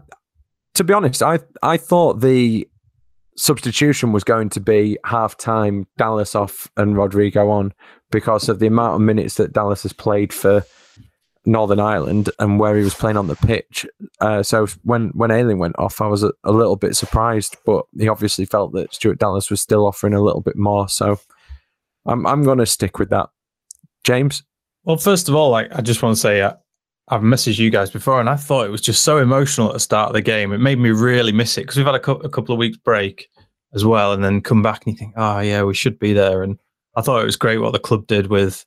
[0.74, 2.68] to be honest, I I thought the
[3.36, 7.72] substitution was going to be half time Dallas off and Rodrigo on
[8.10, 10.64] because of the amount of minutes that Dallas has played for
[11.46, 13.86] Northern Ireland and where he was playing on the pitch.
[14.20, 17.84] Uh, so when when Ayling went off, I was a, a, little bit surprised, but
[17.98, 20.88] he obviously felt that Stuart Dallas was still offering a little bit more.
[20.88, 21.20] So
[22.06, 23.28] I'm I'm going to stick with that.
[24.04, 24.42] James.
[24.84, 26.40] Well, first of all, like I just want to say.
[26.40, 26.54] Uh,
[27.08, 29.80] I've messaged you guys before, and I thought it was just so emotional at the
[29.80, 30.52] start of the game.
[30.52, 32.78] It made me really miss it because we've had a, co- a couple of weeks
[32.78, 33.28] break
[33.74, 36.42] as well, and then come back and you think, oh yeah, we should be there.
[36.42, 36.58] And
[36.96, 38.64] I thought it was great what the club did with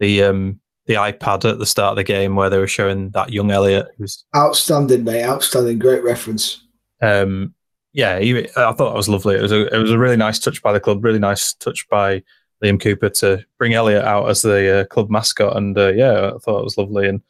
[0.00, 3.32] the um, the iPad at the start of the game where they were showing that
[3.32, 3.88] young Elliot.
[3.98, 5.24] Who's outstanding, mate.
[5.24, 6.62] Outstanding, great reference.
[7.00, 7.54] Um,
[7.92, 9.36] yeah, he, I thought that was lovely.
[9.36, 11.04] It was a it was a really nice touch by the club.
[11.04, 12.22] Really nice touch by
[12.62, 15.56] Liam Cooper to bring Elliot out as the uh, club mascot.
[15.56, 17.08] And uh, yeah, I thought it was lovely.
[17.08, 17.20] And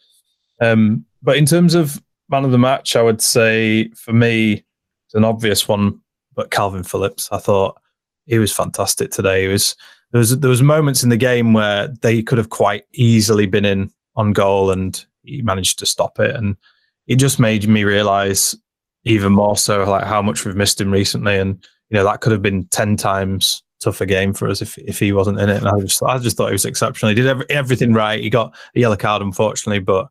[0.60, 4.64] um, but in terms of man of the match, I would say for me
[5.06, 6.00] it's an obvious one,
[6.34, 7.28] but Calvin Phillips.
[7.32, 7.80] I thought
[8.26, 9.42] he was fantastic today.
[9.42, 9.76] He was
[10.12, 13.64] there was there was moments in the game where they could have quite easily been
[13.64, 16.34] in on goal, and he managed to stop it.
[16.34, 16.56] And
[17.06, 18.54] it just made me realize
[19.04, 22.32] even more so like how much we've missed him recently, and you know that could
[22.32, 25.58] have been ten times tougher game for us if if he wasn't in it.
[25.58, 27.10] And I just I just thought he was exceptional.
[27.10, 28.22] He did every, everything right.
[28.22, 30.08] He got a yellow card, unfortunately, but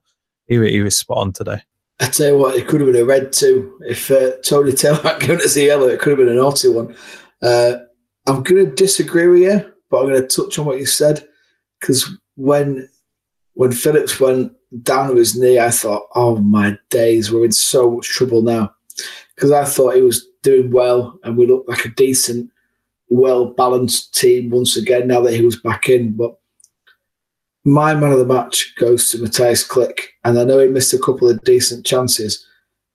[0.47, 1.61] he he was spot on today.
[1.99, 3.79] I tell you what, it could have been a red too.
[3.87, 6.67] If uh, Tony Taylor had given us a yellow, it could have been a naughty
[6.67, 6.95] one.
[7.41, 7.77] Uh,
[8.27, 11.25] I'm going to disagree with you but I'm going to touch on what you said
[11.79, 12.89] because when
[13.53, 14.51] when Phillips went
[14.83, 18.73] down to his knee, I thought, oh my days, we're in so much trouble now
[19.33, 22.51] because I thought he was doing well and we looked like a decent,
[23.07, 26.11] well balanced team once again now that he was back in.
[26.11, 26.37] But
[27.65, 30.99] my man of the match goes to Mateusz Klich, and I know he missed a
[30.99, 32.45] couple of decent chances,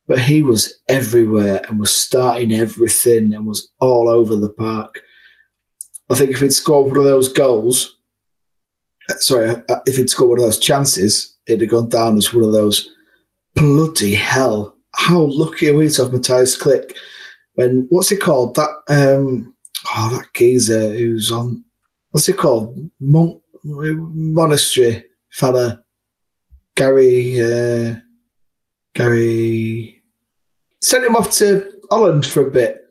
[0.06, 5.02] but he was everywhere and was starting everything and was all over the park.
[6.08, 7.96] I think if he'd scored one of those goals,
[9.08, 12.32] uh, sorry, uh, if he'd scored one of those chances, it'd have gone down as
[12.32, 12.90] one of those.
[13.54, 14.76] Bloody hell!
[14.94, 16.94] How lucky are we to have Mateusz Klich?
[17.54, 18.54] When what's it called?
[18.54, 19.52] That um,
[19.96, 21.64] oh, that geezer who's on.
[22.12, 22.90] What's it called?
[23.00, 25.82] Monk monastery fella.
[26.74, 27.40] Gary.
[27.40, 27.96] Uh,
[28.94, 30.02] Gary.
[30.80, 32.86] Sent him off to Holland for a bit.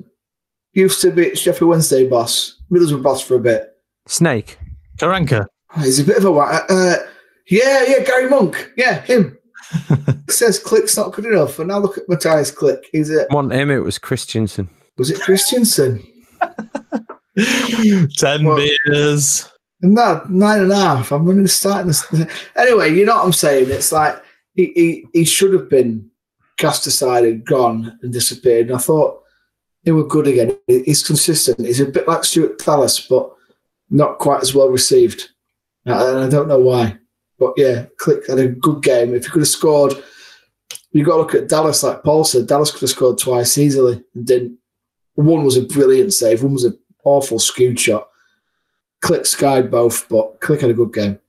[0.74, 3.76] Used to be Sheffield Wednesday boss Middlesbrough boss for a bit.
[4.08, 4.58] Snake.
[4.98, 5.46] Karanka.
[5.76, 6.96] Oh, he's a bit of a uh,
[7.48, 8.72] yeah, yeah, Gary Monk.
[8.78, 9.38] Yeah, him.
[10.30, 11.60] says Klich's not good enough.
[11.60, 12.84] And now look at Mateusz Klich.
[12.92, 14.70] He's a want him, it was Christensen.
[14.98, 16.04] Was it Christensen?
[18.18, 19.50] Ten well, meters.
[19.82, 21.12] No, nine and a half.
[21.12, 22.06] I'm going to start this.
[22.56, 23.70] Anyway, you know what I'm saying?
[23.70, 24.22] It's like
[24.54, 26.10] he, he, he should have been
[26.58, 28.68] cast aside and gone and disappeared.
[28.68, 29.24] And I thought
[29.84, 30.58] he was good again.
[30.68, 31.66] He's consistent.
[31.66, 33.32] He's a bit like Stuart Dallas, but
[33.90, 35.30] not quite as well received.
[35.88, 36.98] Uh, and I don't know why.
[37.40, 39.16] But yeah, Klich had a good game.
[39.16, 39.94] If he could have scored,
[40.92, 42.48] you got to look at Dallas, like Paul said.
[42.48, 44.58] Dallas could have scored twice easily and didn't.
[45.16, 48.08] One was a brilliant save, one was an awful skewed shot.
[49.02, 51.20] Klich Sky both, but Klich had a good game.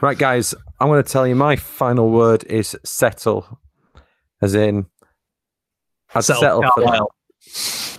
[0.00, 3.60] Right, guys, I'm going to tell you my final word is settle,
[4.40, 4.86] as in,
[6.14, 7.06] I'd settle, settle for that.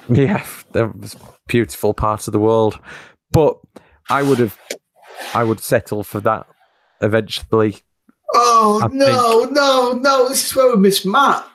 [0.10, 1.16] Yeah, that was
[1.48, 2.80] beautiful part of the world.
[3.32, 3.60] But
[4.10, 4.58] I would have,
[5.34, 6.48] I would settle for that
[7.02, 7.78] eventually.
[8.34, 9.52] Oh I no, think.
[9.54, 10.30] no, no!
[10.30, 11.48] This is where we miss Matt.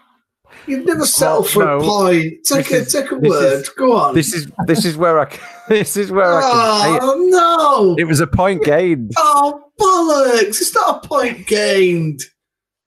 [0.67, 2.45] You never settled for no, a point.
[2.45, 3.63] Take a is, take a word.
[3.63, 4.15] Is, Go on.
[4.15, 5.39] This is this is where I.
[5.69, 6.99] This is where oh, I.
[7.03, 7.97] Oh no!
[7.99, 9.11] It was a point gained.
[9.17, 10.61] Oh bollocks!
[10.61, 12.21] It's not a point gained.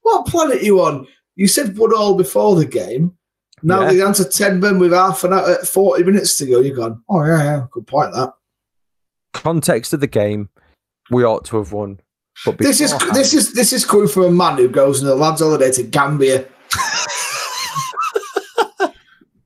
[0.04, 1.06] What planet are you on?
[1.36, 3.18] You said one all before the game.
[3.64, 3.94] Now yeah.
[3.94, 6.62] the answer 10 men with half an hour, uh, 40 minutes to go.
[6.62, 8.34] You're gone, oh, yeah, yeah, good point that.
[9.34, 10.50] Context of the game,
[11.12, 12.00] we ought to have won.
[12.46, 15.14] But This is this is this is coming from a man who goes on a
[15.14, 16.46] lads' holiday to Gambia.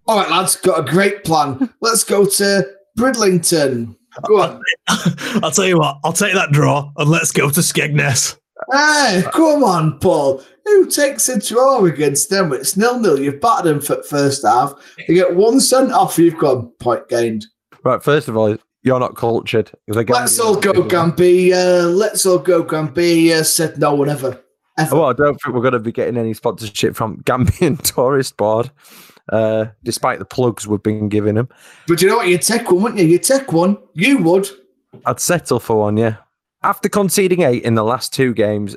[0.07, 1.73] All right, lads, got a great plan.
[1.81, 2.65] Let's go to
[2.97, 3.95] Bridlington.
[4.27, 4.61] Go on.
[5.41, 8.37] I'll tell you what, I'll take that draw and let's go to Skegness.
[8.71, 10.43] Hey, come on, Paul.
[10.65, 12.53] Who takes a draw against them?
[12.53, 13.19] It's nil nil.
[13.19, 14.73] You've battered them for first half.
[15.07, 16.19] You get one cent off.
[16.19, 17.45] You've got point gained.
[17.83, 18.03] right.
[18.03, 19.71] First of all, you're not cultured.
[19.87, 21.83] The Let's all go Gambia.
[21.87, 23.43] Let's all go Gambia.
[23.43, 24.39] Said no one ever.
[24.77, 24.95] Ever.
[24.95, 28.71] Well, I don't think we're going to be getting any sponsorship from Gambian Tourist Board,
[29.29, 31.49] uh, despite the plugs we've been giving him.
[31.87, 32.27] But you know what?
[32.27, 33.07] You take one, wouldn't you?
[33.07, 33.77] You take one.
[33.93, 34.49] You would.
[35.05, 36.17] I'd settle for one, yeah.
[36.61, 38.75] After conceding eight in the last two games,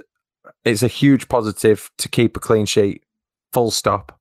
[0.65, 3.05] it's a huge positive to keep a clean sheet.
[3.53, 4.19] Full stop.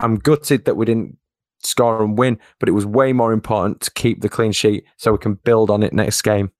[0.00, 1.16] I'm gutted that we didn't
[1.62, 5.12] score and win, but it was way more important to keep the clean sheet so
[5.12, 6.50] we can build on it next game.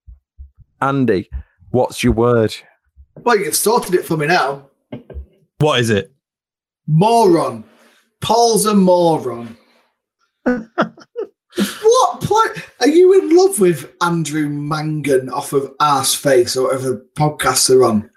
[0.80, 1.28] Andy,
[1.70, 2.54] what's your word?
[3.16, 4.68] Well, you've sorted it for me now.
[5.58, 6.12] What is it?
[6.86, 7.64] Moron.
[8.20, 9.56] Paul's a moron.
[10.44, 12.62] what play?
[12.80, 17.84] Are you in love with Andrew Mangan off of Arse Face or whatever podcasts are
[17.84, 18.10] on?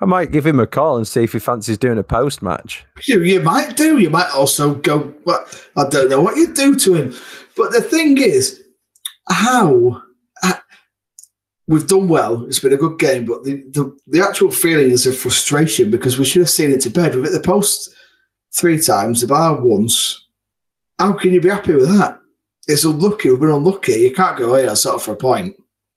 [0.00, 2.84] I might give him a call and see if he fancies doing a post match.
[3.06, 3.98] You, you might do.
[3.98, 5.12] You might also go.
[5.24, 5.44] Well,
[5.76, 7.14] I don't know what you do to him,
[7.56, 8.62] but the thing is,
[9.28, 10.02] how
[10.42, 10.54] uh,
[11.66, 12.44] we've done well.
[12.44, 16.16] It's been a good game, but the, the the actual feeling is of frustration because
[16.16, 17.14] we should have seen it to bed.
[17.14, 17.92] We've hit the post
[18.58, 20.26] three times, the bar once.
[20.98, 22.18] How can you be happy with that?
[22.66, 23.30] It's unlucky.
[23.30, 23.92] We've been unlucky.
[23.92, 25.56] You can't go, here sort of for a point.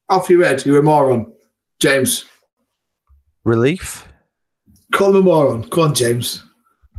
[0.10, 0.66] Off your head.
[0.66, 1.34] You're a moron,
[1.80, 2.26] James.
[3.44, 4.08] Relief?
[4.94, 5.62] Call him a moron.
[5.64, 6.44] Go on, James.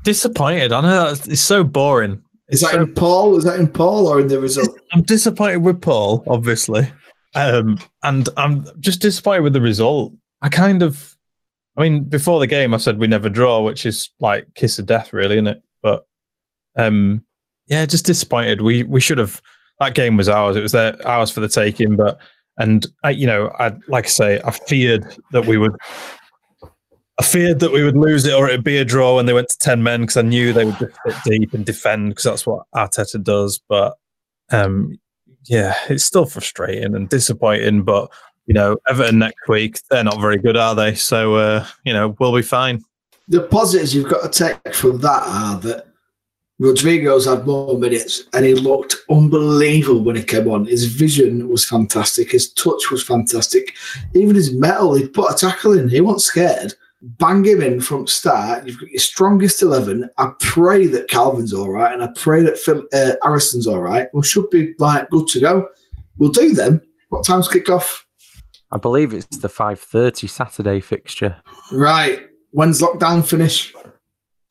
[0.04, 0.72] Disappointed.
[0.72, 2.22] I know that's, it's so boring.
[2.48, 3.36] Is It's that so in Paul?
[3.36, 4.76] Is that in Paul or in the result?
[4.92, 6.90] I'm disappointed with Paul, obviously,
[7.34, 10.12] um, and I'm just disappointed with the result.
[10.42, 11.11] I kind of,
[11.76, 14.86] I mean, before the game, I said we never draw, which is like kiss of
[14.86, 15.62] death, really, isn't it?
[15.82, 16.06] But
[16.76, 17.24] um,
[17.66, 18.60] yeah, just disappointed.
[18.60, 19.40] We we should have.
[19.80, 20.56] That game was ours.
[20.56, 21.96] It was their ours for the taking.
[21.96, 22.18] But
[22.58, 25.74] and I, you know, I like I say, I feared that we would.
[27.18, 29.50] I feared that we would lose it or it'd be a draw when they went
[29.50, 32.46] to 10 men because I knew they would just sit deep and defend because that's
[32.46, 33.60] what Arteta does.
[33.68, 33.96] But
[34.50, 34.98] um,
[35.44, 37.82] yeah, it's still frustrating and disappointing.
[37.82, 38.10] But
[38.47, 40.95] you know, Everton next week, they're not very good, are they?
[40.95, 42.82] So uh, you know, we'll be fine.
[43.28, 45.86] the positives you've got to take from that are that
[46.59, 50.66] Rodrigo's had more minutes and he looked unbelievable when he came on.
[50.66, 52.30] His vision was fantastic.
[52.30, 53.74] His touch was fantastic.
[54.14, 55.88] Even his mettle, he'd put a tackle in.
[55.88, 56.74] He wasn't scared.
[57.01, 58.64] Bang him in from start.
[58.64, 60.09] You've got your strongest 11.
[60.18, 64.07] I pray that Calvin's all right and I pray that Phil, uh, Harrison's all right.
[64.14, 65.68] We should be like good to go.
[66.18, 66.80] We'll do them.
[67.09, 68.07] What time's kick off?
[68.72, 71.36] I believe it's the 5.30 Saturday fixture.
[71.70, 72.26] Right.
[72.50, 73.74] When's lockdown finish?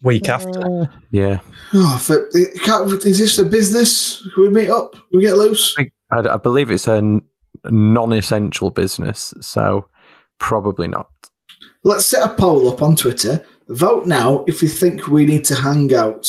[0.03, 1.39] Week after, Yeah.
[1.73, 2.27] Oh, for,
[2.63, 4.27] can't, is this a business?
[4.33, 4.95] Can we meet up?
[5.11, 5.75] We get loose?
[5.77, 7.21] I, I believe it's a
[7.65, 9.87] non-essential business, so
[10.39, 11.09] probably not.
[11.83, 13.45] Let's set a poll up on Twitter.
[13.69, 16.27] Vote now if you think we need to hang out.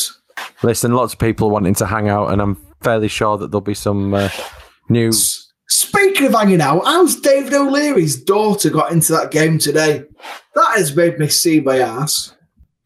[0.63, 3.75] Listen, lots of people wanting to hang out, and I'm fairly sure that there'll be
[3.75, 4.29] some uh,
[4.89, 5.13] new.
[6.13, 10.05] S- Speaking of hanging out, how's David O'Leary's daughter got into that game today?
[10.55, 12.35] That has made me see my ass.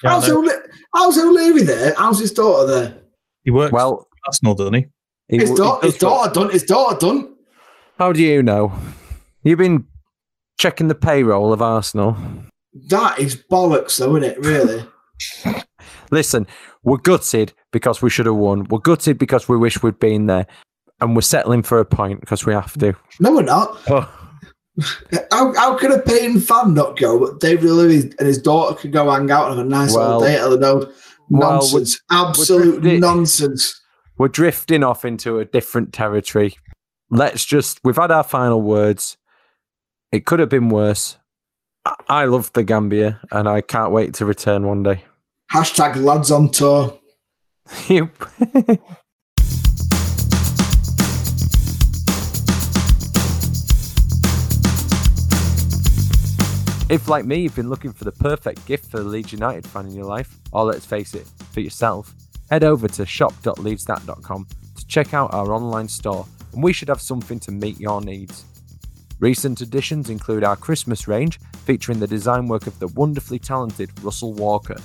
[0.03, 0.29] Yeah, how's.
[0.29, 0.63] O'Le-
[0.95, 1.95] how's O'Leary there?
[1.97, 2.99] How's his daughter there?
[3.45, 4.87] he works well, Well, Arsenal, doesn't he?
[5.29, 6.51] he His, da- he his daughter done.
[6.51, 7.35] His daughter done.
[7.99, 8.73] How do you know?
[9.43, 9.87] You've been
[10.59, 12.17] checking the payroll of Arsenal.
[12.89, 14.39] That is bollocks, though, isn't it?
[14.45, 14.85] Really?
[16.11, 16.47] Listen,
[16.85, 18.65] we're gutted because we should have won.
[18.71, 20.47] We're gutted because we wish we'd been there,
[21.01, 22.95] and we're settling for a point because we have to.
[23.21, 23.79] no, we're not.
[24.79, 28.75] Oh, How, how can a paying fan not go, but David O'Leary and his daughter
[28.77, 30.93] could go hang out and have a nice Well- little date at the node?
[31.31, 31.99] Well, Nonsense.
[32.11, 33.81] Absolute drifting- nonsense.
[34.19, 36.57] we're drifting off into a different territory.
[37.11, 39.17] Let's just, we've had our final words.
[40.13, 41.17] It could have been worse.
[41.87, 45.05] I- I love the Gambia and I can't wait to return one day.
[45.55, 46.99] Hashtag lads on tour.
[47.89, 48.11] You-
[56.89, 59.87] if, like me, you've been looking for the perfect gift for the Leeds United fan
[59.87, 62.15] in your life, or let's face it, for yourself,
[62.51, 67.41] head over to shop.leadsthat.com to check out our online store, and we should have something
[67.41, 68.45] to meet your needs.
[69.19, 74.35] Recent additions include our Christmas range, featuring the design work of the wonderfully talented Russell
[74.35, 74.77] Walker.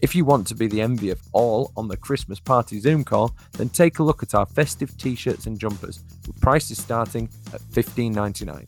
[0.00, 3.36] If you want to be the envy of all on the Christmas party Zoom call,
[3.52, 7.60] then take a look at our festive t shirts and jumpers, with prices starting at
[7.60, 8.66] $15.99.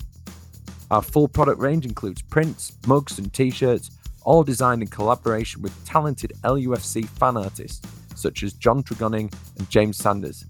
[0.92, 3.90] Our full product range includes prints, mugs, and t shirts,
[4.24, 7.80] all designed in collaboration with talented LUFC fan artists
[8.14, 10.44] such as John Tregonning and James Sanders.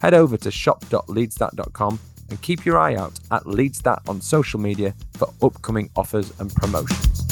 [0.00, 1.98] Head over to shop.leadsthat.com
[2.30, 7.24] and keep your eye out at Leadsthat on social media for upcoming offers and promotions.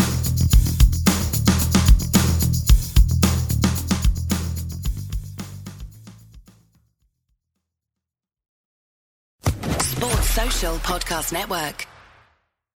[9.79, 11.87] Sports Social Podcast Network.